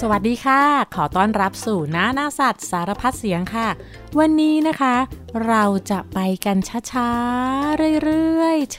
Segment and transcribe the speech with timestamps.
[0.00, 0.62] สวัสดีค่ะ
[0.94, 3.68] ขอต้อนรับสู่น้าหน้าสัตว์สารพัดเสียงค่ะ
[4.18, 4.96] วันนี้นะคะ
[5.46, 6.58] เราจะไปกัน
[6.90, 8.78] ช้าๆ เรื่อยๆ เฉ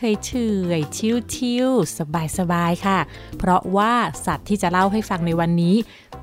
[0.77, 0.97] ยๆ
[1.35, 1.97] ชิวๆ
[2.37, 2.99] สบายๆ ค่ะ
[3.37, 3.93] เพราะว่า
[4.25, 5.75] สัตว์ที่จะเล่าให้ฟังในวันนี้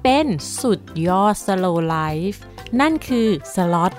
[0.02, 0.26] เป็น
[0.60, 2.38] สุดยอด slow life
[2.80, 3.92] นั่นคือสล็อต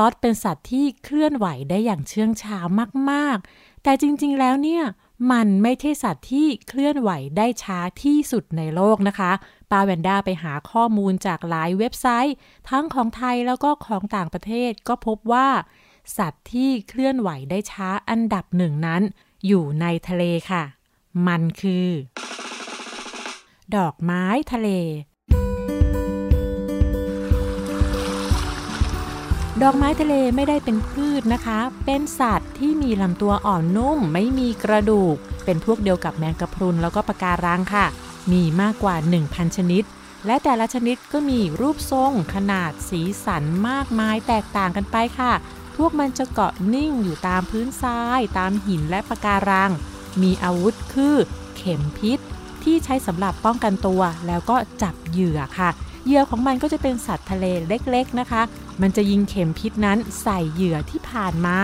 [0.00, 2.58] ล็อตเป็นสัตว์ที่เคลื่อนไหวได้อย่างเชื่องช้า
[3.10, 4.84] มากๆ แต่จริงๆแล้วเนี่ย
[5.32, 9.32] มันไม่ใช่สัตว์ที่เคลื่อนไหวได้ช้าที่สุดในโลกนะคะ
[9.70, 12.36] ปาแวนด้าไปหาข้อมูลจากหลายเว็บไซต์
[12.70, 15.48] ทั้งของไทยแล้วก็ของต่างประเทศก็พบว่า
[16.18, 19.02] สัตว์ที่เคลื่อนไหวได้ช้าอันดับหนึ่งนั้น
[19.46, 20.62] อยู่ในทะเลค่ะ
[21.26, 21.88] มันคือ
[23.76, 24.68] ดอกไม้ทะเล
[29.62, 37.86] ดอกไม้ทะเลไม่ได้เป็นพืชนะคะ เป็นสัตว์ที่มีลำตัวอ่อนนุ่ม ไม่มีกระดูก เป็นพวกเดียวกับแมงกะพรุนแล้วก็ปะการังค่ะ
[38.32, 38.94] มีมากกว่า
[39.26, 39.82] 1,000 ชนิด
[40.26, 45.32] และแต่ละชนิดก็มีรูปทรง ขนาดสีสันมากมายแตกต่างกันไปค่ะ
[45.76, 49.70] พวกมันจะเกาะนิ่งอยู่ตามพื้นทราย ตามหินและปะการัง
[50.22, 51.16] มีอาวุธคือ
[51.56, 52.18] เข็มพิษ
[52.62, 55.70] ที่ใช้สำหรับป้องกันตัว แล้วก็จับเหยื่อค่ะ
[56.04, 58.42] เหยื่อของมันก็จะเป็นสัตว์ทะเลเล็ก ๆนะคะ
[58.80, 61.58] มันจะยิงเข็มพิษนั้นใส่เหยื่อที่ผ่านมา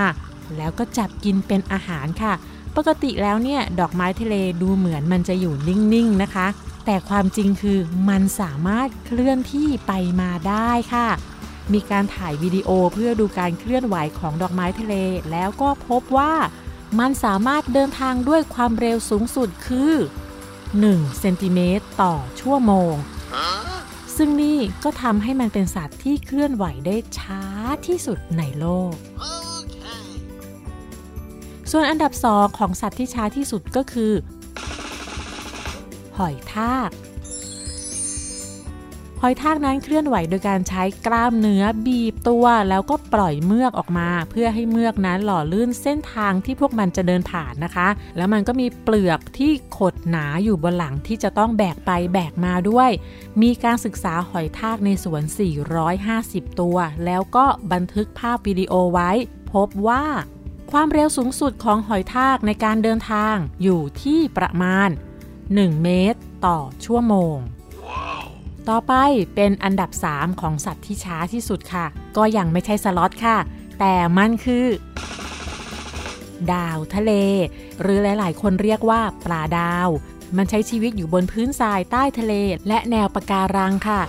[0.56, 2.32] แล้วก็จับกินเป็นอาหารค่ะ
[2.76, 6.46] ปกติแล้วเนี่ยดอกไม้ทะเลดูเหมือนมันจะอยู่นิ่งๆนะคะ
[6.86, 11.08] แต่ความจริงคือมันสามารถเคลื่อนที่ไปมาได้ค่ะ
[11.72, 14.94] มีการถ่ายวิดีโอเพื่อดูการเคลื่อนไหวของดอกไม้ทะเล
[15.30, 16.34] แล้วก็พบว่า
[16.98, 19.94] มันสามารถเดินทางด้วยความเร็วสูงสุดคือ
[20.56, 22.94] 1เซนติเมตรต่อชั่วโมง
[24.16, 27.42] ซึ่งนี่ก็ทำให้มันเป็นสัตว์ที่เคลื่อนไหวได้ช้า
[27.86, 28.94] ที่สุดในโลก
[31.70, 34.12] ส่วนอันดับสองของสัตว์ที่ช้าที่สุดก็คือ
[36.16, 36.90] หอยทาก
[39.24, 52.90] หอยทากนั้นเคลื่อนไหวโดยการใช้กล้ามเนื้อบีบตัว แล้วก็ปล่อยเมือกออกมา เพื่อให้เมือกนั้นหล่อลื่นเส้นทางที่พวกมันจะเดินผ่านนะคะ แล้วมันก็มีเปลือกที่ขดหนาอยู่บนหลังที่จะต้องแบกไปแบกมาด้วย
[53.42, 55.22] มีการศึกษาหอยทากในสวน
[55.92, 59.10] 450 ตัว แล้วก็บันทึกภาพวิดีโอไว้
[59.52, 60.04] พบว่า
[60.70, 64.88] ความเร็วสูงสุดของหอยทากในการเดินทางอยู่ที่ประมาณ
[65.36, 67.38] 1 เมตร ต่อชั่วโมง
[68.68, 68.94] ต่อไป
[69.34, 71.86] เป็นอันดับ 3 ของสัตว์ที่ช้าที่สุดค่ะ
[72.16, 73.36] ก็ยังไม่ใช่สล็อตค่ะ
[73.80, 74.66] แต่มันคือ
[76.52, 77.12] ดาวทะเล
[77.80, 79.88] หรือหลายๆ คนเรียกว่าปลาดาว
[80.36, 82.34] มันใช้ชีวิตอยู่บนพื้นทรายใต้ทะเล
[82.68, 84.02] และแนวปะการังค่ะ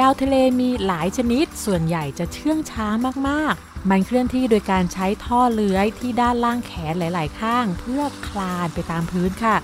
[0.00, 2.86] ดาวทะเลมีหลายชนิด ส่วนใหญ่จะเชื่องช้า
[3.28, 9.56] มากๆ มันเคลื่อนที่โดยการใช้ท่อเลื้อยที่ด้านล่างแขนหลาย ๆ ข้าง เพื่อคลานไปตามพื้นค่ะ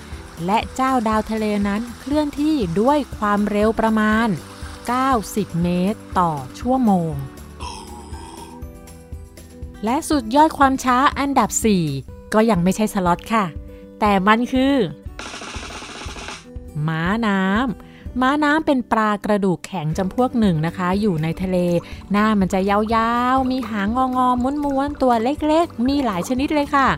[0.46, 4.28] และเจ้าดาวทะเลนั้นเคลื่อนที่ด้วยความเร็วประมาณ
[4.94, 7.12] 90 เมตรต่อชั่วโมง
[9.84, 11.50] และสุดยอดความช้าอันดับ
[11.92, 13.44] 4 ก็ยังไม่ใช่สล็อตค่ะ
[14.00, 14.74] แต่มันคือ
[16.88, 21.56] ม้าน้ำม้าน้ำเป็นปลากระดูกแข็งจำพวกหนึ่งนะคะ อยู่ในทะเล
[22.12, 26.88] หน้ามันจะยาวๆ มีหางงอๆม้วนๆ ตัวเล็กๆ มีหลายชนิดเลยค่ะ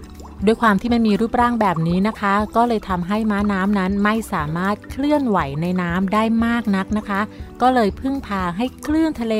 [0.46, 7.20] ด้วยความที่มันมีรูปร่างแบบนี้นะคะ ก็เลยทำให้ม้าน้ำนั้นไม่สามารถเคลื่อนไหวในน้ำได้มากนักนะคะ
[7.62, 9.34] ก็เลยพึ่งพาให้คลื่นทะเล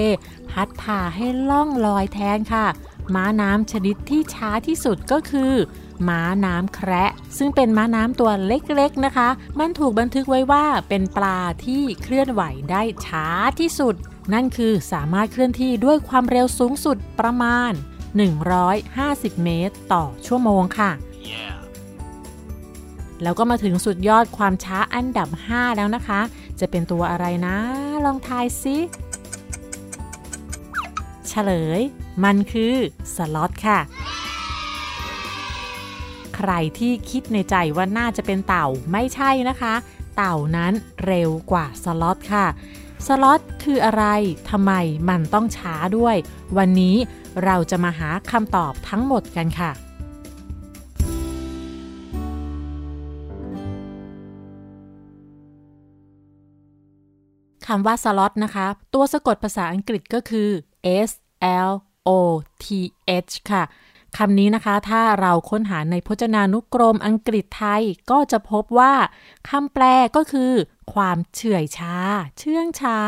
[0.50, 2.66] พัดพาให้ล่องลอยแทนค่ะ
[3.14, 5.52] ม้าน้ำชนิดที่ช้าที่สุดก็คือ
[6.08, 9.28] ม้าน้ำแคระซึ่งเป็นม้าน้ำตัวเล็กๆนะคะ
[9.58, 13.26] มันถูกบันทึกไว้ว่าเป็นปลาที่เคลื่อนไหวได้ช้า
[13.60, 13.94] ที่สุด
[14.32, 17.72] นั่นคือสามารถเคลื่อนที่ด้วยความเร็วสูงสุดประมาณ
[18.18, 20.92] 150 เมตรต่อชั่วโมงค่ะ
[21.32, 21.54] Yeah.
[23.22, 26.20] แล้วก็มาถึงสุดยอดความช้าอันดับ 5 แล้วนะคะ
[26.60, 27.56] จะเป็นตัวอะไรนะ
[28.04, 28.76] ลองทายซิ
[31.28, 31.80] เฉลย
[32.24, 32.74] มันคือ
[33.14, 33.78] สล็อตค่ะ
[36.36, 39.74] ใครที่คิดในใจว่าน่าจะเป็นเต่าไม่ใช่นะคะ
[40.16, 40.72] เต่านั้น
[41.06, 42.46] เร็วกว่าสล็อตค่ะ
[43.06, 44.04] สล็อตคืออะไร
[44.50, 44.72] ทำไม
[45.08, 46.16] มันต้องช้าด้วย
[46.58, 46.96] วันนี้
[47.44, 49.72] เราจะมาหาคำตอบทั้งหมดกันค่ะ
[57.66, 60.48] คำว่าสล็อตนะคะ ตัวสะกดภาษาอังกฤษก็คือ
[61.08, 61.10] S
[61.68, 61.72] L
[62.08, 62.10] O
[62.64, 62.66] T
[63.26, 63.62] H ค่ะ
[64.18, 68.94] คำนี้นะคะ ถ้าเราค้นหาในพจนานุกรมอังกฤษไทย ก็จะพบว่า
[69.48, 69.84] คำแปล
[70.16, 70.52] ก็คือ
[70.94, 71.96] ความเฉื่อยช้า
[72.38, 72.98] เชื่องช้า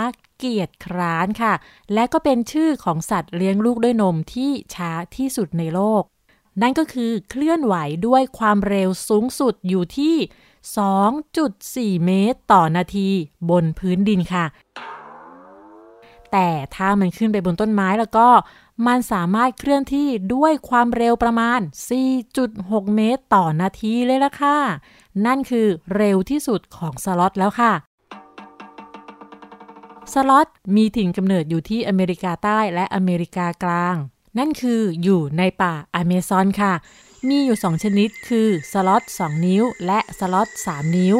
[0.44, 1.54] เกียจคร้านค่ะ
[1.94, 6.02] และก็เป็นชื่อของสัตว์เลี้ยงลูกด้วยนมที่ช้าที่สุดในโลก
[6.62, 7.74] นั่นก็คือเคลื่อนไหว
[8.06, 10.16] ด้วยความเร็วสูงสุดอยู่ที่
[11.98, 13.08] 2.4 เมตรต่อนาที
[13.50, 14.44] บนพื้นดินค่ะ
[16.32, 18.28] แต่ถ้ามันขึ้นไปบนต้นไม้แล้วก็
[18.86, 21.60] มันสามารถเคลื่อนที่ด้วยความเร็วประมาณ
[22.28, 24.58] 4.6 เมตรต่อนาทีเลยละค่ะ
[25.26, 25.66] นั่นคือ
[25.96, 27.72] เร็วที่สุดของสล็อตแล้วค่ะ
[30.12, 33.96] สล็อตมีถิ่นกำเนิดอยู่ที่อเมริกาใต้และอเมริกากลาง
[34.38, 36.74] นั่นคืออยู่ในป่าอเมซอนค่ะ
[37.28, 41.16] มีอยู่ 2 ชนิดคือสล็อต2 นิ้ว และสล็อต3 นิ้ว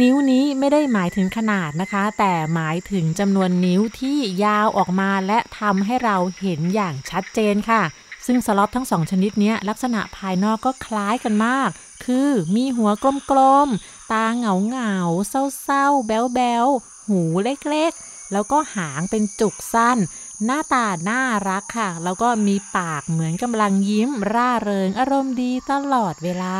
[0.00, 7.82] นิ้วนี้ไม่ได้หมายถึงขนาดนะคะ แต่หมายถึงจำนวนนิ้วที่ยาวออกมาและทำให้เราเห็นอย่างชัดเจนค่ะ
[8.26, 11.70] ซึ่งสล็อตทั้งสองชนิดนี้ลักษณะภายนอกก็คล้ายกันมาก
[12.04, 12.90] คือมีหัว
[13.30, 14.94] กลมๆ ตาเหงาเหงา
[15.28, 19.98] เศร้าๆ แบ๊วๆ หูเล็กๆ แล้วก็หางเป็นจุกสั้น
[20.44, 26.56] หน้าตาน่ารักค่ะ แล้วก็มีปากเหมือนกำลังยิ้ม ร่าเริงอารมณ์ดีตลอดเวลา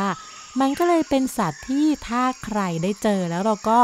[0.59, 3.79] มันก็เลยเป็นสัตว์ที่ถ้าใครได้เจอแล้วเราก็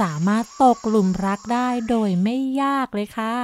[0.00, 3.36] สามารถตกหลุมรักได้โดยไม่ยากเลยค่ะ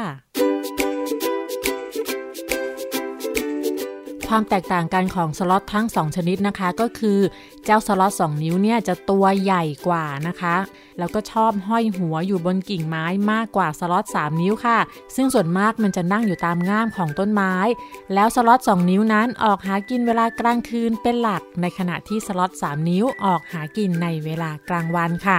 [4.28, 7.18] ความแตกต่างกันของสล็อตทั้ง 2 ชนิดนะคะก็คือ
[7.64, 10.56] เจ้าสล็อต2นิ้วเนี่ยจะตัวใหญ่กว่านะคะ
[10.98, 14.78] แล้วก็ชอบห้อยหัวอยู่บนกิ่งไม้มากกว่าสล็อต3 นิ้วค่ะ
[15.16, 17.54] ซึ่งส่วนมากมันจะนั่งอยู่ตามง่ามของต้นไม้
[18.14, 25.38] แล้วสล็อต2 นิ้วนั้นออกหากินเวลากลางคืนเป็นหลัก ในขณะที่สล็อต3 นิ้วออกหากินในเวลากลางวันค่ะ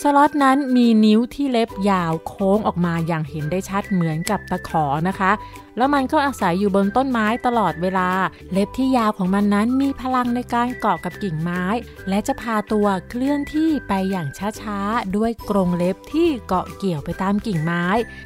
[0.00, 5.32] สล็อตนั้นมีนิ้วที่เล็บยาวโค้งออกมาอย่างเห็นได้ชัดเหมือนกับตะขอนะคะ
[5.76, 8.08] แล้วมันก็อาศัยอยู่บนต้นไม้ตลอดเวลา
[8.52, 11.64] เล็บที่ยาวของมันนั้นมีพลังในการเกาะกับกิ่งไม้
[12.08, 14.28] และจะพาตัวเคลื่อนที่ไปอย่าง
[14.60, 17.84] ช้าๆ ด้วยกรงเล็บที่เกาะเกี่ยวไปตามกิ่งไม้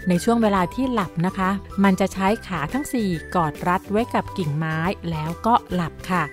[0.09, 1.51] ในช่วงเวลาที่หลับนะคะ
[1.85, 4.79] มันจะใช้ขาทั้ง 4 กอดรัดไว้กับกิ่งไม้
[5.11, 6.25] แล้วก็หลับค่ะ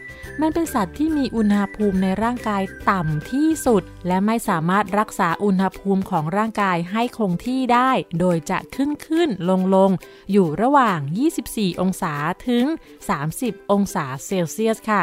[0.41, 9.91] มันเป็นสัตว์ที่มีอุณหภูมิในร่างกายต่ำที่สุด และไม่สามารถรักษาอุณหภูมิของร่างกายให้คงที่ได้ โดยจะขึ้นขึ้นลงลง
[10.31, 10.99] อยู่ระหว่าง
[11.39, 12.13] 24 องศา
[12.47, 12.65] ถึง
[13.19, 15.01] 30 องศาเซลเซียสค่ะ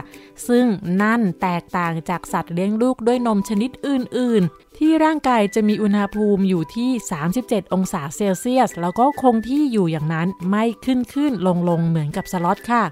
[0.49, 0.67] ซึ่ง
[1.03, 6.91] นั่นแตกต่างจากสัตว์เลี้ยงลูกด้วยนมชนิดอื่น ๆ ที่ร่างกายจะมีอุณหภูมิอยู่ที่
[7.33, 12.85] 37 องศาเซลเซียส แล้วก็คงที่อยู่อย่างนั้นไม่ขึ้นขึ้นลงลงเหมือนกับสล็อตค่ะ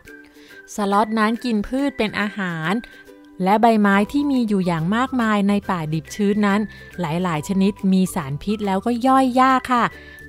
[0.75, 2.73] สล็อตนั้นกินพืชเป็นอาหาร
[3.45, 6.61] และใบไม้ที่มีอยู่อย่างมากมายในป่าดิบชื้นนั้น
[7.01, 9.85] หลายๆ ชนิดมีสารพิษแล้วก็ย่อยยากค่ะ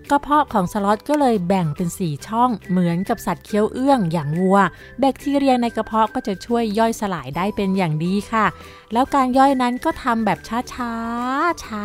[0.09, 4.59] กระเพาะของสล็อตก็เลยแบ่งเป็น 4 ช่องเหมือนกับสัตว์เคี้ยวเอื้องอย่างวัว
[4.99, 8.45] แบคทีเรียในกระเพาะก็จะช่วยย่อยสลายได้เป็นอย่างดีค่ะ
[8.93, 10.93] แล้วการย่อยนั้นก็ทำแบบช้าช้า
[11.63, 11.83] ช้า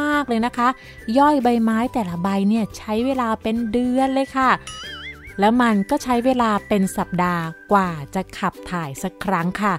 [0.00, 0.68] มากๆเลยนะคะ
[1.18, 4.50] ย่อยใบไม้แต่ละใบเนี่ยใช้เวลาเป็นเดือนเลยค่ะ
[5.40, 9.74] แล้วมันก็ใช้เวลาเป็นสัปดาห์กว่าจะขับถ่ายสักครั้งค่ะ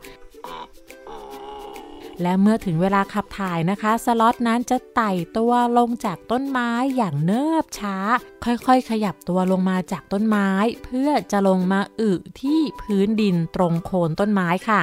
[2.22, 7.98] และเมื่อถึงเวลาขับถ่ายนะคะ สล็อตนั้นจะไต่ตัวลงจากต้นไม้อย่างเนิบช้า
[8.46, 10.50] ค่อยๆ ขยับตัวลงมาจากต้นไม้
[10.84, 12.12] เพื่อจะลงมาอึ
[12.42, 14.82] ที่พื้นดินตรงโคนต้นไม้ค่ะ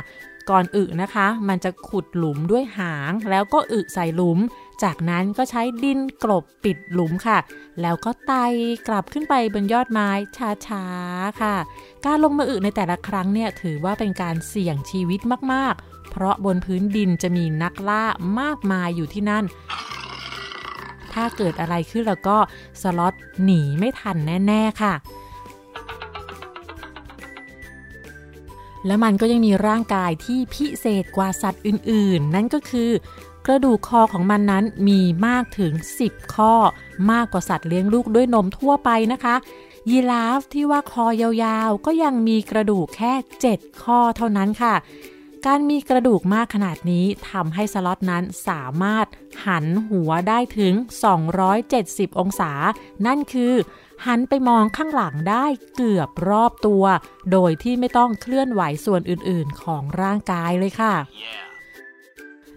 [0.51, 4.39] ก่อนอึนะคะ มันจะขุดหลุมด้วยหาง แล้วก็อึใส่หลุม
[4.83, 7.39] จากนั้นก็ใช้ดินกลบปิดหลุมค่ะ
[7.81, 8.45] แล้วก็ไต่
[8.89, 10.09] กลับขึ้นไปบนยอดไม้
[10.67, 11.57] ช้าๆค่ะ
[12.05, 15.21] การลงมาอึในแต่ละครั้งเนี่ยถือว่าเป็นการเสี่ยงชีวิต
[15.53, 18.05] มากๆ เพราะบนพื้นดินจะมีนักล่า
[18.41, 19.45] มากมายอยู่ที่นั่น
[21.13, 22.39] ถ้าเกิดอะไรขึ้นแล้วก็
[22.83, 24.95] สล็อตหนีไม่ทันแน่ ๆ ค่ะ
[28.87, 32.91] และมันก็ยังมีร่างกายที่พิเศษกว่าสัตว์อื่นๆ นั่นก็คือ
[33.47, 35.73] กระดูกคอของมันนั้นมีมากถึง
[36.05, 36.55] 10 ข้อ
[37.11, 39.35] มากกว่าสัตว์เลี้ยงลูกด้วยนมทั่วไปนะคะ
[39.91, 43.13] ยีราฟที่ว่าคอยาวๆ ก็ยังมีกระดูกแค่
[43.49, 44.75] 7 ข้อเท่านั้นค่ะ
[45.47, 49.07] การมีกระดูกมากขนาดนี้ทำให้สล็อตนั้นสามารถ
[49.47, 50.75] หันหัวได้ถึง
[51.47, 52.53] 270 องศา
[53.07, 53.55] นั่นคือ
[54.07, 55.47] หันไปมองข้างหลังได้
[55.77, 56.85] เกือบรอบตัว
[57.33, 60.95] โดยที่ไม่ต้องเคลื่อนไหวส่วนอื่นๆ ของร่างกายเลยค่ะ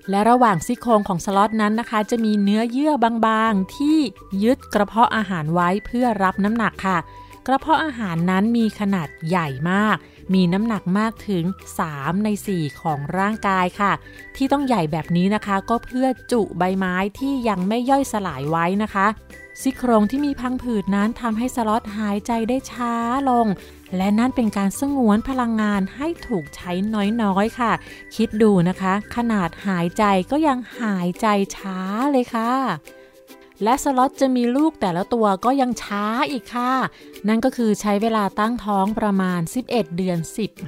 [0.09, 3.97] และระหว่างซี่โครงของสล็อตนั้นนะคะ จะมีเนื้อเยื่อบางๆ ที่
[4.43, 6.97] ยึดกระเพาะอาหารไว้เพื่อรับน้ำหนักค่ะ
[7.47, 9.97] กระเพาะอาหารนั้นมีขนาดใหญ่มาก
[10.33, 11.43] มีน้ำหนักมากถึง
[11.83, 13.91] 3 ใน 4 ของร่างกายค่ะ
[14.35, 19.07] ที่ต้องใหญ่แบบนี้นะคะ ก็เพื่อจุใบไม้ที่ยังไม่ย่อยสลายไว้นะคะ
[19.61, 22.93] ซี่โครงที่มีพังผืดนั้นทำให้สล็อตหายใจได้ช้า
[23.29, 23.45] ลง
[23.97, 26.71] และนั่นเป็นการสงวนพลังงานให้ถูกใช้
[27.21, 27.71] น้อยๆค่ะ
[28.15, 31.79] คิดดูนะคะ ขนาดหายใจก็ยังหายใจช้า
[32.11, 32.53] เลยค่ะ
[33.63, 36.73] และสล็อตจะมีลูกแต่ละตัวก็ยังช้าอีกค่ะ
[37.27, 40.19] นั่นก็คือใช้เวลาตั้งท้องประมาณ 11 เดือน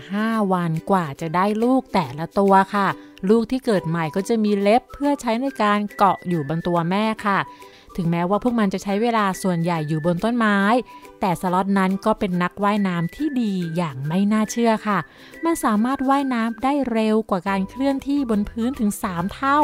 [0.02, 2.88] 15 วันกว่าจะได้ลูกแต่ละตัวค่ะ
[3.30, 7.40] ลูกที่เกิดใหม่ก็จะมีเล็บเพื่อใช้ในการเกาะอยู่บนตัวแม่ค่ะ
[7.98, 10.58] ถึงแม้ว่าพวกมันจะใช้เวลาส่วนใหญ่อยู่บนต้นไม้
[11.22, 15.00] แต่สล็อตนั้นก็เป็นนักว่ายน้ำที่ดีอย่างไม่น่าเชื่อค่ะ
[15.46, 19.60] มันสามารถว่ายน้ำได้เร็วกว่าการเคลื่อนที่บนพื้นถึง 3 เท่า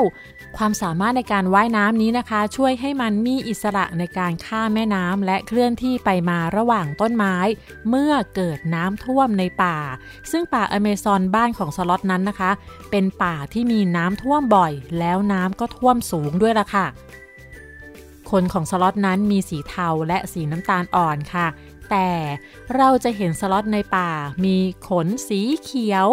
[0.57, 7.35] ความสามารถในการว่ายน้ำนี้นะคะ ช่วยให้มันมีอิสระในการข้ามแม่น้ำและเคลื่อนที่ไปมาระหว่างต้นไม้
[7.89, 9.77] เมื่อเกิดน้ำท่วมในป่า
[10.31, 12.51] ซึ่งป่าอเมซอนบ้านของสล็อตนั้นนะคะ
[12.91, 16.87] เป็นป่าที่มีน้ำท่วมบ่อย แล้วน้ำก็ท่วมสูงด้วยล่ะค่ะ
[18.41, 21.47] นของสล็อตนั้นมีสีเทาและสีน้ำตาลอ่อนค่ะ
[21.91, 22.09] แต่
[22.75, 24.11] เราจะเห็นสล็อตในป่า
[24.45, 26.07] มีขนสีเขียว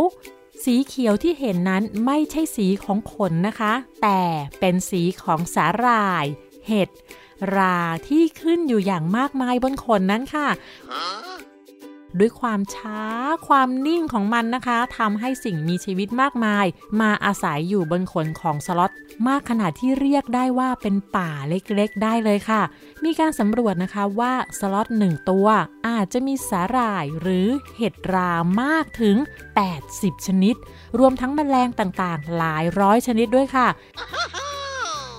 [0.64, 3.72] สีเขียวที่เห็นนั้นไม่ใช่สีของขนนะคะ
[4.02, 4.22] แต่
[4.60, 6.24] เป็นสีของสาหร่าย
[6.68, 6.88] เห็ด
[7.56, 10.48] ราที่ขึ้นอยู่อย่างมากมายบนขนนั้นค่ะ
[12.18, 13.02] ด้วยความช้า
[13.48, 16.66] ความนิ่งของมันนะคะทำให้สิ่งมีชีวิตมากมาย
[17.00, 18.90] มาอาศัยอยู่บนขนของสล็อต
[19.28, 22.62] มากขนาดที่เรียกได้ว่าเป็นป่าเล็กๆ ได้เลยค่ะ
[23.04, 25.46] มีการสำรวจนะคะว่าสล็อตหนึ่งตัว
[25.88, 28.30] อาจจะมีสาหร่ายหรือเห็ดรา
[28.62, 29.16] มากถึง
[29.70, 30.54] 80 ชนิด
[30.98, 33.68] รวมทั้งแมลงต่างๆ หลายร้อยชนิดด้วยค่ะ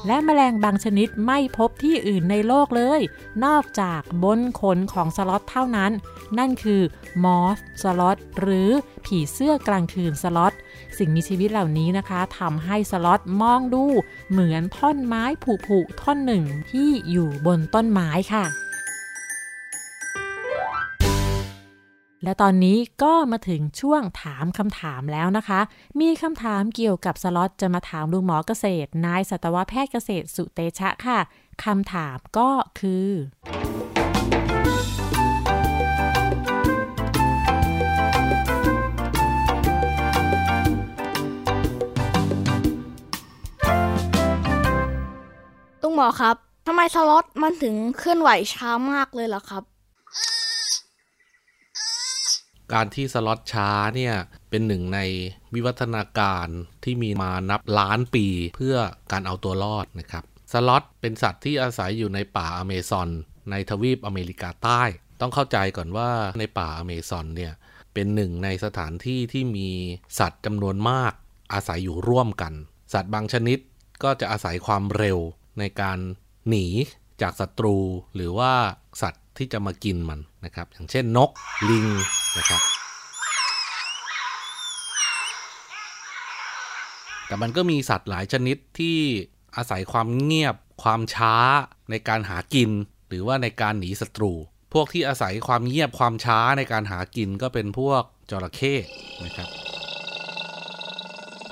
[0.08, 3.02] และแมลงบางชนิดไม่พบที่อื่นในโลกเลย
[3.46, 5.92] นอกจากบนขนของสล็อตเท่านั้น
[6.40, 6.82] นั่นคือ
[7.24, 8.70] มอสสล็อตหรือ
[9.06, 10.54] ผีเสื้อกลางคืนสล็อต
[10.98, 13.84] สิ่งมีชีวิตเหล่านี้นะคะทำให้สล็อตมองดู
[14.30, 18.46] เหมือนท่อนไม้ผุๆท่อนหนึ่งที่อยู่บนต้นไม้ค่ะ
[22.24, 25.60] และตอนนี้ก็มาถึงช่วงถามคำถามแล้วนะคะ
[26.02, 31.20] มีคำถามเกี่ยวกับสล็อตจะมาถามลุงหมอเกษตร นายสัตวแพทย์เกษตรสุเตชะค่ะ
[31.64, 33.08] คำถามก็คือ
[46.02, 46.36] มอครับ
[46.68, 49.64] ทำไมสล็อตมันถึงเคลื่อนไหวช้ามากเลยล่ะครับ
[52.74, 54.14] การที่สล็อตช้าเนี่ย
[54.50, 55.00] เป็นหนึ่งใน
[55.54, 56.48] วิวัฒนาการ
[56.84, 58.76] ที่มีมานับล้านปีเพื่อ
[59.12, 63.10] การเอาตัวรอดนะครับ สล็อตเป็นสัตว์ที่อาศัยอยู่ในป่าอเมซอน
[63.52, 64.82] ในทวีปอเมริกาใต้
[65.22, 67.54] ต้องเข้าใจก่อนว่าในป่าอเมซอนเนี่ย
[67.94, 69.70] เป็นหนึ่งในสถานที่ที่มี
[70.20, 71.14] สัตว์จำนวนมาก
[71.54, 72.54] อาศัยอยู่ร่วมกัน
[72.94, 73.60] สัตว์บางชนิด
[74.04, 75.20] ก็จะอาศัยความเร็ว
[75.62, 75.98] ในการ
[76.50, 76.66] หนี
[77.22, 77.78] จากศัตรู
[78.16, 78.54] หรือว่า
[79.02, 81.32] สัตว์ที่จะมากินมันนะครับ อย่างเช่นนก
[81.70, 81.86] ลิง
[82.38, 82.62] นะครับ
[87.28, 88.98] แต่มันก็มีสัตว์หลายชนิดที่
[89.56, 91.36] อาศัยความเงียบ ความช้า
[91.90, 92.70] ในการหากิน
[93.08, 94.34] หรือว่าในการหนีศัตรู
[94.74, 98.74] พวกที่อาศัยความเงียบความช้าในการหากินก็เป็นพวกจระเข้
[99.26, 99.50] นะครับ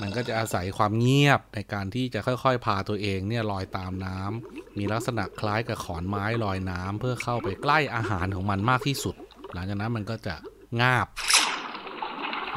[0.01, 9.15] มันก็จะอาศัยความเงียบในการที่จะค่อยๆ พาตัวเองเนี่ยลอยตามน้ำมีลักษณะคล้ายกับขอนไม้ลอยน้ำเพื่อเข้าไปใกล้อาหารของมันมากที่สุด
[9.53, 10.35] หลังจากนั้นมันก็จะ
[10.81, 11.07] งาบ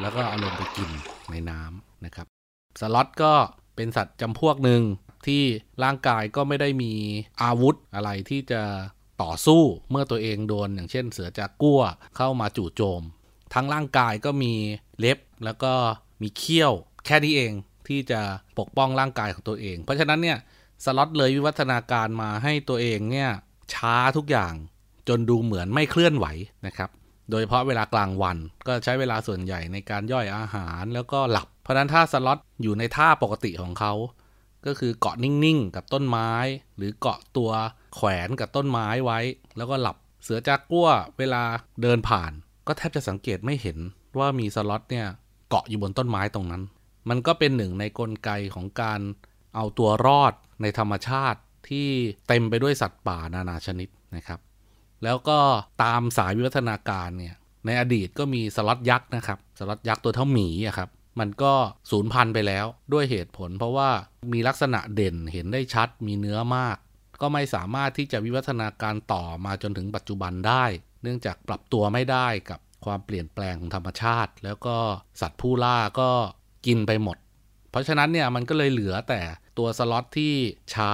[0.01, 0.89] แล้วก็เอาลงไปกิน
[1.31, 2.27] ในน้ำนะครับ
[2.79, 3.33] สล็อตก็
[3.75, 4.81] เป็นสัตว์จำพวกหนึ่ง
[5.27, 5.43] ที่
[5.83, 6.93] ร่างกายก็ไม่ได้มี
[7.41, 8.61] อาวุธอะไรที่จะ
[9.23, 11.81] ต่อสู้เมื่อตัวเองโดน อย่างเช่นเสือจากกั้ว
[12.17, 13.01] เข้ามาจู่โจม
[13.53, 14.53] ทั้งร่างกายก็มี
[14.99, 15.73] เล็บแล้วก็
[16.21, 16.73] มีเขี้ยว
[17.05, 17.51] แค่นี้เอง
[17.87, 18.21] ที่จะ
[18.59, 20.37] ปกป้องร่างกายของตัวเอง เพราะฉะนั้นเนี่ย
[20.83, 23.29] สล็อตเลยวิวัฒนาการมาให้ตัวเองเนี่ย
[23.73, 24.53] ช้าทุกอย่าง
[25.07, 26.25] จนดูเหมือนไม่เคลื่อนไหว
[26.67, 26.89] นะครับ
[27.29, 33.93] โดยเฉพาะเวลากลางวันก็ใช้เวลาส่วนใหญ่ในการย่อยอาหารแล้วก็หลับ เพราะนั้นถ้าสล็อตอยู่ในท่าปกติของเขา
[34.65, 36.31] ก็คือเกาะนิ่งๆ กับต้นไม้
[36.77, 37.51] หรือเกาะตัว
[37.95, 39.19] แขวนกับต้นไม้ไว้
[39.57, 41.43] แล้วก็หลับ เสือจากกั้วเวลา
[41.81, 42.31] เดินผ่าน
[42.67, 43.77] ก็แทบจะสังเกตไม่เห็น
[44.19, 45.07] ว่ามีสล็อตเนี่ย
[45.49, 46.61] เกาะอยู่บนต้นไม้ตรงนั้น
[47.09, 48.99] มันก็เป็นหนึ่งในกลไกของการ
[49.55, 51.87] เอาตัวรอดในธรรมชาติที่
[52.27, 54.39] เต็มไปด้วยสัตว์ป่านานาชนิดนะครับ
[55.03, 55.39] แล้วก็
[55.83, 61.53] ตามสายวิวัฒนาการเนี่ยในอดีตก็มีสล็อตยักษ์นะครับสล็อตยักษ์ตัวเท่าหมีอะครับมันก็
[61.91, 63.89] สูญพันธุ์ไปแล้วด้วยเหตุผล เพราะว่า
[64.33, 66.77] มีลักษณะเด่นเห็นได้ชัดมีเนื้อมาก
[67.21, 70.65] ก็ไม่สามารถที่จะวิวัฒนาการต่อมาจนถึงปัจจุบันได้
[71.03, 74.75] เนื่องจากปรับตัวไม่ได้กับความเปลี่ยนแปลงของธรรมชาติ แล้วก็
[75.21, 76.11] สัตว์ผู้ล่าก็
[76.65, 77.17] กินไปหมด
[77.71, 79.21] เพราะฉะนั้นเนี่ยมันก็เลยเหลือแต่
[79.57, 80.33] ตัวสล็อตที่
[80.73, 80.93] ช้า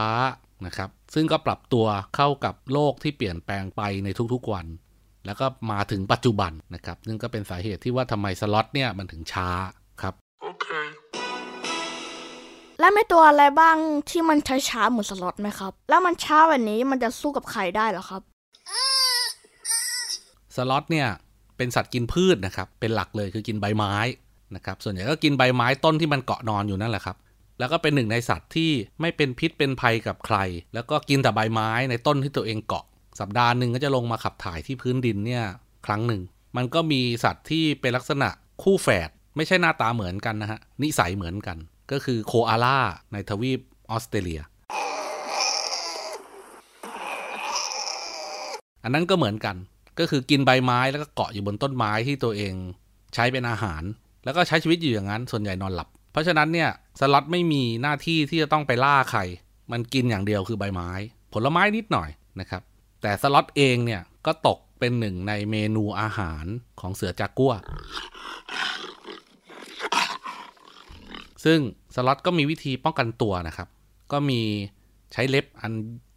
[0.65, 1.85] นะครับซึ่งก็ปรับตัว
[2.15, 4.65] เข้ากับโลกที่เปลี่ยนแปลงไปในทุกๆวัน
[5.25, 9.49] แล้วก็มาถึงปัจจุบันนะครับซึ่งก็เป็นสาเหตุที่ว่าทำไมสล็อตเนี่ยมันถึงช้า
[10.01, 10.67] ครับโอเค
[12.79, 13.75] และไม่ตัวอะไรบ้าง
[14.09, 18.21] ที่มันช้าๆเหมือนสล็อตไหมครับ แล้วมันช้าแบบนี้มันจะสู้กับใครได้เหรอครับ
[20.55, 21.07] สล็อตเนี่ย
[21.57, 23.93] เป็นสัตว์กินพืชนะครับ เป็นหลักเลยคือกินใบไม้
[24.55, 27.17] นะครับส่วนใหญ่ก็กินใบไม้ต้นที่มันเกาะนอนอยู่นั่นแหละครับ
[27.59, 30.37] แล้วก็เป็นหนึ่งในสัตว์ที่ไม่เป็นพิษเป็นภัยกับใคร
[30.73, 32.85] แล้วก็กินแต่ใบไม้ในต้นที่ตัวเองเกาะ
[33.19, 35.43] สัปดาห์หนึ่งก็จะลงมาขับถ่ายที่พื้นดินเนี่ย
[35.85, 36.21] ครั้งหนึ่ง
[36.57, 38.29] มันก็มีสัตว์ที่เป็นลักษณะ
[38.63, 41.57] คู่แฝดไม่ใช่หน้าตาเหมือนกันนะฮะนิสัยเหมือนกัน
[41.91, 42.79] ก็คือโคอาล่า
[43.13, 43.59] ในทวีป
[43.91, 44.41] ออสเตรเลีย
[48.83, 49.55] อันนั้นก็เหมือนกัน
[49.99, 52.53] ก็คือกินใบไม้แล้วก็เกาะอยู่บนต้นไม้ที่ตัวเอง
[53.13, 53.83] ใช้เป็นอาหาร
[54.23, 59.21] แล้วก็ใช้ชีวิตอยู่อย่างนั้นส่วนใหญ่นอนหลับ เพราะฉะนั้นเนี่ยสล็อตไม่มีหน้าที่ที่จะต้องไปล่าใคร
[59.71, 60.89] มันกินอย่างเดียวคือใบไม้
[61.33, 62.09] ผลไม้นิดหน่อย
[62.39, 62.61] นะครับ
[63.01, 66.45] แต่สล็อตเองเนี่ยก็ตกเป็นหนึ่งในเมนูอาหาร
[66.79, 67.53] ของเสือจากัว
[71.45, 71.59] ซึ่ง
[71.95, 73.67] สล็อตก็มีวิธีป้องกันตัวนะครับ
[74.11, 74.41] ก็มี
[75.13, 75.71] ใช้เล็บอัน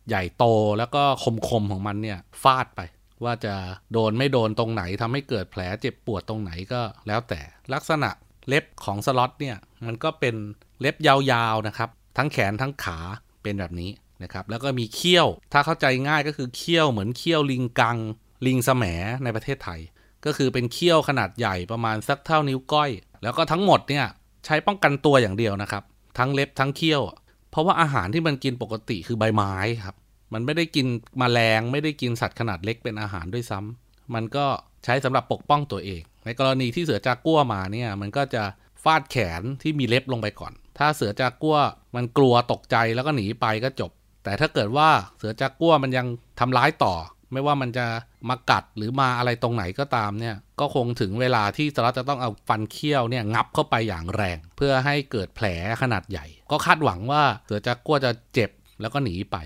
[0.09, 0.45] ใหญ่โต
[0.79, 1.03] แล้วก็
[1.49, 2.81] คมๆของมันเนี่ยฟาดไป
[3.25, 3.55] ว่าจะ
[3.93, 7.41] โดนไม่โดนตรงไหนทำให้เกิดแผลเจ็บปวดตรงไหนก็แล้วแต่
[7.75, 8.11] ลักษณะ
[8.49, 10.35] เล็บของสล็อตเนี่ยมันก็เป็น
[10.81, 12.99] เล็บยาวๆนะครับ ทั้งแขนทั้งขา
[13.43, 13.91] เป็นแบบนี้
[14.23, 17.99] นะครับแล้วก็มีเขี้ยวถ้าเข้าใจง่ายก็คือเขี้ยวเหมือนเขี้ยวลิงกัง
[18.47, 18.85] ลิงแสม
[19.25, 19.81] ในประเทศไทย
[20.25, 22.91] ก็คือเป็นเขี้ยวขนาดใหญ่ประมาณสักเท่านิ้วก้อย
[23.23, 24.07] แล้วก็ทั้งหมดเนี่ย
[24.47, 25.83] ใช้ป้องกันตัวอย่างเดียวนะครับ
[26.19, 27.03] ทั้งเล็บทั้งเขี้ยว
[27.51, 29.97] เพราะว่าอาหารที่มันกินปกติคือใบไม้ครับ
[30.33, 30.87] มันไม่ได้กิน
[31.21, 34.47] มแมลงไม่ได้กินสัตว์ขนาดเล็กเป็นอาหารด้วยซ้ำมันก็
[34.85, 38.43] ใช้สำหรับปกป้องตัวเอง ในกรณีที่เสือจากกัวมาเนี่ย มันก็จะ
[38.85, 41.59] ฟาดแขนที่มีเล็บลงไปก่อน ถ้าเสือจากกัว
[41.97, 43.91] มันกลัวตกใจแล้วก็หนีไปก็จบ
[44.25, 46.07] แต่ถ้าเกิดว่าเสือจากกัวมันยัง
[46.41, 46.95] ทำร้ายต่อ
[47.33, 47.87] ไม่ว่ามันจะ
[48.29, 55.47] มากัดหรือมาอะไรตรงไหนก็ตามเนี่ย ก็คงถึงเวลาที่สลอธจะต้องเอาฟันเคี้ยวเนี่ยงับเข้าไปอย่างแรง เพื่อให้เกิดแผล
[55.83, 59.37] ขนาดใหญ่ ก็คาดหวังว่าเสือจากัวร์จะเจ็บแล้วก็หนีไป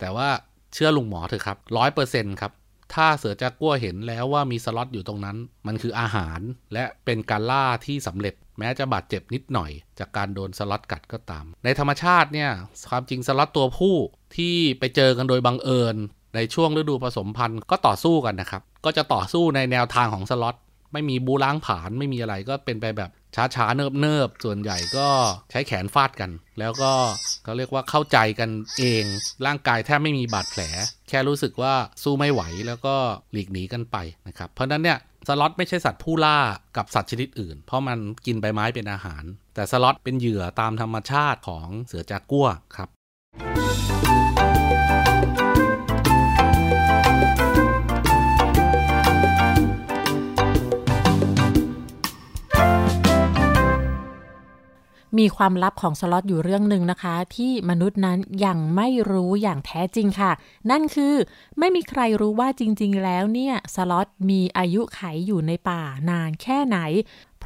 [0.00, 0.28] แต่ว่า
[0.72, 2.52] เชื่อลุงหมอเถอะครับร้อยเปอร์เซ็นต์ครับ
[2.94, 5.36] ถ้าเสือจากัวร์เห็นแล้วว่ามีสลอธอยู่ตรงนั้น
[5.66, 6.40] มันคืออาหาร
[6.72, 12.50] และเป็นการล่าที่สำเร็จ แม้จะบาดเจ็บนิดหน่อย จากการโดนสลอธกัดก็ตาม ในธรรมชาติเนี่ย
[12.90, 13.96] ความจริงสลอธตัวผู้
[14.36, 15.96] ที่ไปเจอกันโดยบังเอิญ
[16.34, 20.56] ในช่วงฤดูผสมพันธุ์ก็ต่อสู้กันนะครับ ก็จะต่อสู้ในแนวทางของสล็อต
[20.92, 25.08] ไม่มีบูล้างผานไม่มีอะไรก็เป็นไปแบบช้าๆ เนิบๆ ส่วนใหญ่ก็
[25.50, 26.92] ใช้แขนฟาดกัน แล้วก็
[27.44, 29.04] เขาเรียกว่าเข้าใจกันเอง
[29.46, 30.62] ร่างกายแทบไม่มีบาดแผล
[31.08, 32.94] แค่รู้สึกว่าสู้ไม่ไหวแล้วก็
[33.32, 33.96] หลีกหนีกันไป
[34.28, 36.38] นะครับ เพราะนั้นเนี่ยสล็อตไม่ใช่สัตว์ผู้ล่า
[36.76, 42.88] กับสัตว์ชนิดอื่น เพราะมันกินใบไม้เป็นอาหาร แต่สล็อตเป็นเหยื่อตามธรรมชาติของเสือจากกัวครับ
[55.18, 60.32] มีความลับของสล็อตอยู่เรื่องหนึ่งนะคะ ที่มนุษย์นั้นยังไม่รู้อย่างแท้จริงค่ะ
[60.70, 61.14] นั่นคือ
[61.58, 66.78] ไม่มีใครรู้ว่าจริง ๆ แล้วเนี่ยสล็อตมีอายุไขอยู่ในป่านานแค่ไหน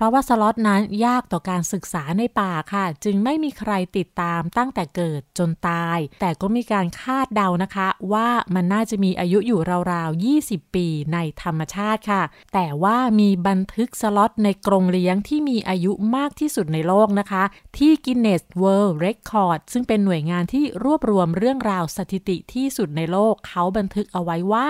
[0.02, 9.60] ราะว่าสล็อตนั้นยากต่อการศึกษาในป่าค่ะ จึงไม่มีใครติดตามตั้งแต่เกิดจนตาย แต่ก็มีการคาดเดานะคะ ว่ามันน่าจะมีอายุอยู่
[9.92, 12.22] ราวๆ 20 ปีในธรรมชาติค่ะ
[12.54, 17.42] แต่ว่ามีบันทึกสล็อตในกรงเลี้ยงที่มีอายุมากที่สุดในโลกนะคะ
[17.78, 24.68] ที่ Guinness World Record ซึ่งเป็นหน่วยงานที่รวบรวมเรื่องราวสถิติที่สุดในโลก เขาบันทึกเอาไว้ว่า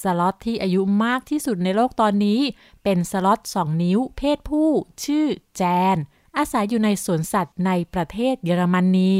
[0.00, 2.40] สล็อตที่อายุมากที่สุดในโลกตอนนี้
[2.82, 4.68] เป็นสล็อต2 นิ้ว เพศผู้
[5.04, 5.26] ชื่อ
[5.56, 5.62] แจ
[5.94, 5.96] น
[6.36, 9.12] อาศัยอยู่ในสวนสัตว์ในประเทศเยอรมนี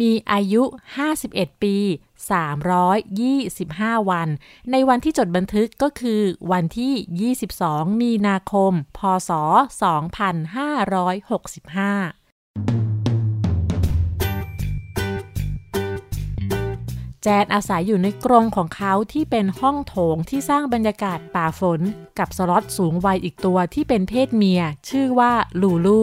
[0.00, 0.62] มีอายุ
[1.16, 1.76] 51 ปี
[3.52, 4.28] 325 วัน
[4.70, 6.20] ในวันที่จดบันทึกก็คือ
[6.52, 12.19] วันที่ 22 มีนาคม พศ 2565
[17.26, 21.80] จนอาศัยอยู่ในกรงของเขาที่เป็นห้องโถงที่สร้างบรรยากาศป่าฝน
[22.18, 26.00] กับสล็อตสูงวัยอีกตัวที่เป็นเพศเมีย ชื่อว่าลูลู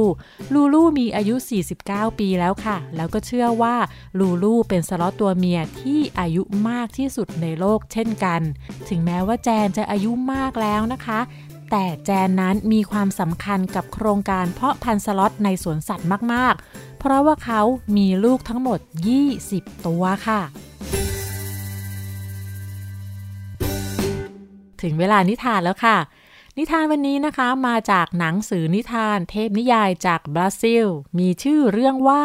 [0.53, 1.35] ลูลูมีอายุ
[1.77, 3.75] 49 ปีแล้วค่ะ แล้วก็เชื่อว่า
[4.19, 8.41] ลูลูเป็นสล็อตตัวเมียที่อายุมากที่สุดในโลกเช่นกัน
[8.89, 11.19] ถึงแม้ว่าแจนจะอายุมากแล้วนะคะ
[11.71, 17.61] แต่แจนนั้นมีความสำคัญกับโครงการเพาะพันธุ์สล็อตในสวนสัตว์มาก ๆ เพราะว่าเขา
[17.97, 18.79] มีลูกทั้งหมด
[19.31, 20.41] 20 ตัวค่ะ
[24.81, 25.97] ถึงเวลานิทานแล้วค่ะ
[26.57, 30.85] นิทานวันนี้นะคะมาจากหนังสือนิทานเทพนิยายจากบราซิล
[31.17, 32.23] มีชื่อเรื่องว่า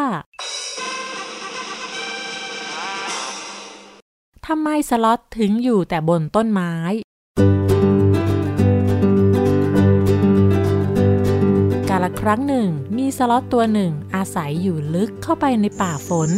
[4.47, 6.73] ทำไมสล็อตถึงอยู่แต่บนต้นไม้
[11.89, 16.29] กาลครั้งหนึ่งมีสล็อตตัวหนึ่งอาอาศัยอยู่ลึกเข้าไปในป่าฝน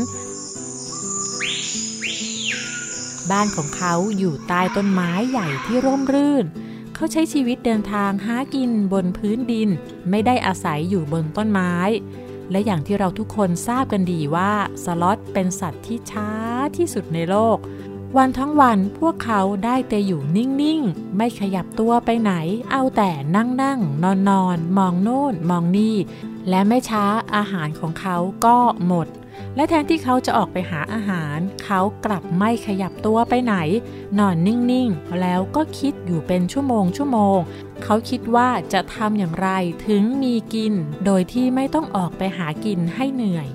[3.32, 6.46] บ้านของเขาอยู่ใต้ต้นไม้ใหญ่ที่ร่มรื่น
[6.96, 9.70] เขาใช้ชีวิตเดินทางหากินบนพื้นดิน
[10.10, 11.74] ไม่ได้อาศัยอยู่บนต้นไม้
[12.52, 14.52] และอย่างที่เราทุกคนทราบกันดีว่า
[14.84, 16.30] สล็อตเป็นสัตว์ที่ช้า
[16.78, 17.58] ที่สุดในโลก
[18.18, 22.34] วันทั้งวันพวกเขาได้แต่อยู่นิ่งๆ ไม่ขยับตัวไปไหน
[22.72, 25.96] เอาแต่นั่งนั่งนอนนอนมองโน่นมองนี่
[26.50, 28.58] และไม่ช้าอาหารของเขาก็
[28.88, 29.08] หมด
[29.56, 33.56] และแทนที่เขาจะออกไปหาอาหาร เขากลับไม่ขยับตัวไปไหน
[34.20, 37.38] นอนนิ่งๆ แล้วก็คิดอยู่เป็นชั่วโมงชั่วโมง
[37.84, 39.50] เขาคิดว่าจะทำอย่างไร
[39.88, 40.74] ถึงมีกิน
[41.06, 43.48] โดยที่ไม่ต้องออกไปหากินให้เหนื่อย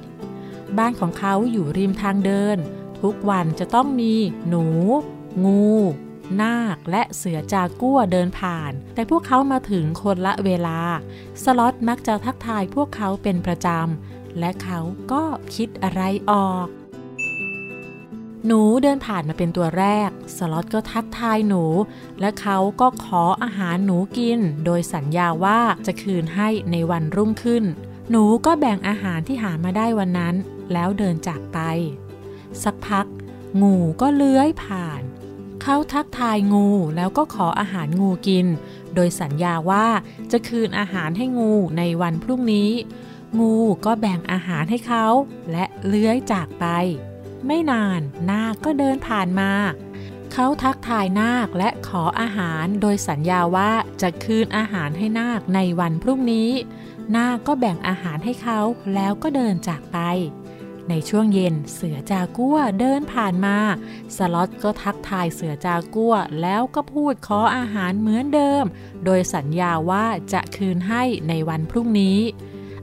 [0.79, 2.59] บ้านของเขาอยู่ริมทางเดิน
[3.03, 4.15] ทุกวันจะต้องมี
[4.49, 4.65] หนู
[5.45, 5.71] งู
[6.43, 10.81] นาคและเสือจากัวเดินผ่าน แต่พวกเขามาถึงคนละเวลา
[11.43, 14.81] สล็อตมักจะทักทายพวกเขาเป็นประจำ และเขา
[15.13, 15.23] ก็
[15.55, 16.67] คิดอะไรออก
[18.47, 21.65] หนูเดินผ่านมาเป็นตัวแรก สล็อตก็ทักทายหนู
[22.21, 27.65] และเขาก็ขออาหารหนูกิน โดยสัญญาว่าจะคืนให้ในวันรุ่งขึ้น
[28.11, 30.35] หนูก็แบ่งอาหารที่หามาได้วันนั้น
[30.73, 31.59] แล้วเดินจากไป
[32.63, 33.07] สักพัก
[33.63, 35.01] งูก็เลื้อยผ่าน
[35.63, 38.47] เขาทักทายงูแล้วก็ขออาหารงูกิน
[38.95, 39.87] โดยสัญญาว่า
[40.33, 42.71] จะคืนอาหารให้งูในวันพรุ่งนี้
[43.39, 45.07] งูก็แบ่งอาหารให้เขา
[45.53, 46.67] และเลื้อยจากไป
[47.47, 49.53] ไม่นานนาคก็เดินผ่านมา
[50.33, 56.51] เขาทักทายนาคและขออาหารโดยสัญญาว่าจะคืนอาหารให้นาคในวันพรุ่งนี้
[57.17, 58.61] นาคก็แบ่งอาหารให้เขา
[58.95, 59.99] แล้วก็เดินจากไป
[60.89, 63.57] ในช่วงเย็นเสือจากัวเดินผ่านมา
[64.17, 68.65] สล็อตก็ทักทายเสือจากัวแล้วก็พูดขออาหารเหมือนเดิม
[69.05, 72.19] โดยสัญญาว่าจะคืนให้ในวันพรุ่งนี้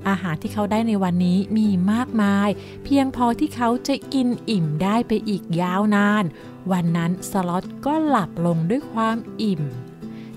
[0.08, 2.50] อาหารที่เขาได้ในวันนี้มีมากมาย
[2.84, 6.24] เพียงพอที่เขาจะกินอิ่มได้ไปอีกยาวนาน
[6.72, 9.62] วันนั้นสล็อตก็หลับลงด้วยความอิ่ม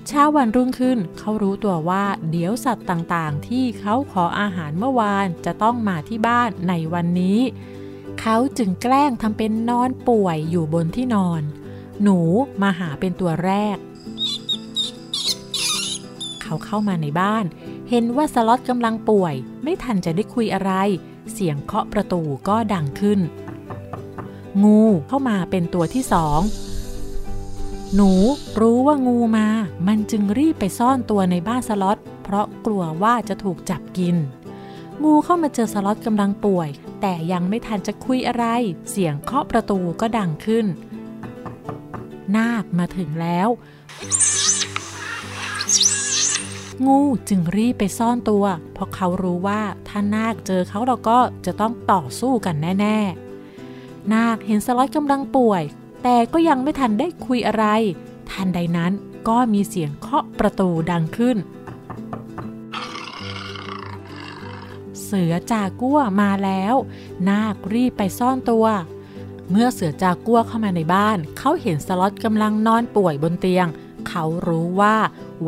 [0.06, 7.40] เช้าวันรุ่งขึ้นเขารู้ตัวว่าเดี๋ยวสัตว์ต่างๆ ที่เขาขออาหารเมื่อวานจะต้องมาที่บ้านในวันนี้
[8.20, 11.42] เขาจึงแกล้งทำเป็นนอนป่วยอยู่บนที่นอน
[12.02, 12.18] หนู
[12.62, 13.76] มาหาเป็นตัวแรก
[16.42, 17.44] เขาเข้ามาในบ้าน
[17.90, 20.72] เห็นว่าสล็อตกำลังป่วย ไม่ทันจะได้คุยอะไร
[21.32, 23.20] เสียงเคาะประตูก็ดังขึ้น
[24.64, 26.40] งูเข้ามาเป็นตัวที่สอง
[27.94, 28.12] หนู
[28.60, 29.46] รู้ว่างูมา
[29.88, 34.16] มันจึงรีบไปซ่อนตัวในบ้านสล็อต เพราะกลัวว่าจะถูกจับกิน
[35.04, 36.68] งูเข้ามาเจอสล็อตกำลังป่วย
[37.00, 38.46] แต่ยังไม่ทันจะคุยอะไร
[38.90, 40.66] เสียงเคาะประตูก็ดังขึ้น
[42.36, 43.48] นาคมาถึงแล้ว
[46.86, 52.98] งูจึงรีบไปซ่อนตัว เพราะเขารู้ว่าถ้านาคเจอเขาเราก็จะต้องต่อสู้กันแน่
[53.54, 55.62] ๆ นาคเห็นสล็อตกำลังป่วย
[56.02, 57.64] แต่ก็ยังไม่ทันได้คุยอะไร
[58.30, 58.92] ทันใดนั้น
[59.28, 61.36] ก็มีเสียงเคาะประตูดังขึ้น
[65.02, 66.74] เสือจากัวมาแล้ว
[67.28, 68.66] นาครีบไปซ่อนตัว
[69.50, 73.66] เมื่อเสือจากัวเข้ามาในบ้าน เขาเห็นสล็อตกำลังนอนป่วยบนเตียง
[74.08, 74.96] เขารู้ว่า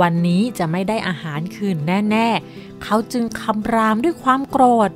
[0.01, 1.77] วันนี้จะไม่ได้อาหารคืน
[2.11, 4.91] แน่ ๆ เขาจึงคำรามด้วยความโกรธ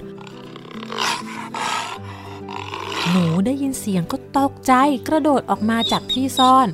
[3.10, 4.72] หนูได้ยินเสียงก็ตกใจ
[5.08, 6.68] กระโดดออกมาจากที่ซ่อน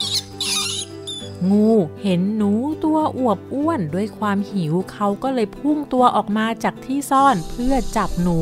[1.50, 1.70] งู
[2.02, 2.52] เห็นหนู
[2.84, 8.40] ตัวอวบอ้วนด้วยความหิวเขาก็เลยพุ่งตัวออกมาจากที่ซ่อนเพื่อจับหนู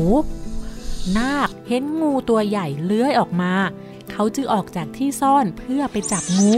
[1.17, 3.53] นาคเห็นงูตัวใหญ่เลื้อยออกมา
[4.11, 6.55] เขาจึงออกจากที่ซ่อนเพื่อไปจับงู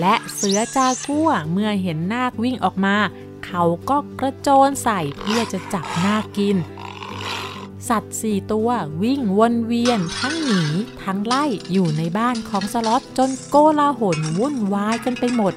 [0.00, 2.96] และเสือจากัวเมื่อเห็นนาควิ่งออกมา
[3.46, 6.56] เขาก็กระโจนใส่เพื่อจะจับนาคกิน
[7.88, 8.68] สัตว์สี่ตัว
[9.02, 10.62] วิ่งวนเวียนทั้งหนี
[11.02, 15.54] ทั้งไล่อยู่ในบ้านของสล็อตจนโกลาหลวุ่นวายกันไปหมด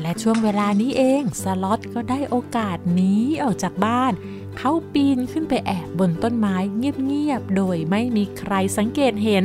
[0.00, 4.12] และช่วงเวลานี้เองสล็อตก็ได้โอกาสหนีออกจากบ้าน
[4.58, 9.44] เขาปีนขึ้นไปแอบบนต้นไม้เงียบๆ โดยไม่มีใครสังเกตเห็น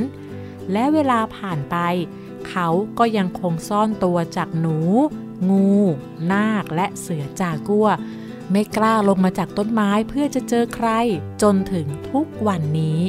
[0.71, 1.77] และเวลาผ่านไป
[2.49, 2.67] เขา
[2.99, 4.77] ก็ยังคงซ่อนตัวจากหนู
[5.49, 5.71] งู
[6.31, 7.87] นาคและเสือจากัว
[8.51, 10.89] ไม่กล้าลงมาจากต้นไม้เพื่อจะเจอใคร
[11.41, 13.01] จนถึงทุกวันนี้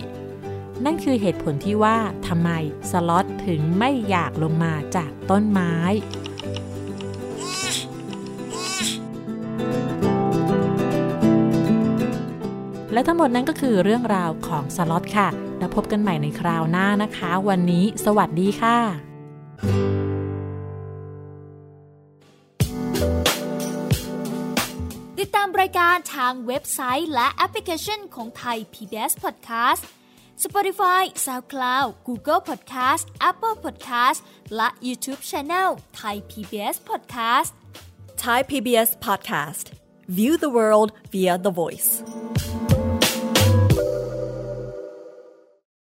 [0.84, 2.50] นั่นคือเหตุผลที่ว่าทำไม
[2.90, 5.74] สล็อตถึงไม่อยากลงมาจากต้นไม้
[12.92, 15.28] และทั้งหมดนั้นก็คือเรื่องราวของสล็อตค่ะ
[15.62, 18.78] แล้วพบกันใหม่ในคราวหน้านะคะ วันนี้สวัสดีค่ะ
[25.18, 29.82] ติดตามรายการทางเว็บไซต์และแอปพลิเคชันของไทย PBS Podcast
[30.44, 34.18] Spotify SoundCloud Google Podcast Apple Podcast
[34.56, 35.68] และ YouTube Channel
[36.00, 37.52] Thai PBS Podcast
[38.22, 39.64] Thai PBS Podcast.
[40.18, 41.90] View the world via the voice.